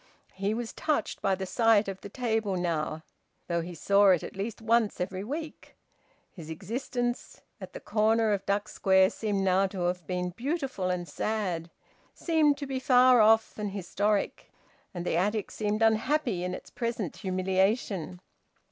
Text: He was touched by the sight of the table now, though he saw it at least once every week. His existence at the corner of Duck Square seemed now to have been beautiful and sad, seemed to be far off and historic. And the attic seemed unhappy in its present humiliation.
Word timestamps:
He 0.33 0.55
was 0.55 0.73
touched 0.73 1.21
by 1.21 1.35
the 1.35 1.45
sight 1.45 1.87
of 1.87 2.01
the 2.01 2.09
table 2.09 2.57
now, 2.57 3.03
though 3.47 3.61
he 3.61 3.75
saw 3.75 4.07
it 4.09 4.23
at 4.23 4.35
least 4.35 4.59
once 4.59 4.99
every 4.99 5.23
week. 5.23 5.75
His 6.31 6.49
existence 6.49 7.41
at 7.61 7.73
the 7.73 7.79
corner 7.79 8.31
of 8.33 8.43
Duck 8.47 8.67
Square 8.67 9.11
seemed 9.11 9.43
now 9.43 9.67
to 9.67 9.81
have 9.81 10.07
been 10.07 10.31
beautiful 10.31 10.89
and 10.89 11.07
sad, 11.07 11.69
seemed 12.15 12.57
to 12.57 12.65
be 12.65 12.79
far 12.79 13.21
off 13.21 13.59
and 13.59 13.73
historic. 13.73 14.51
And 14.91 15.05
the 15.05 15.17
attic 15.17 15.51
seemed 15.51 15.83
unhappy 15.83 16.43
in 16.43 16.55
its 16.55 16.71
present 16.71 17.17
humiliation. 17.17 18.21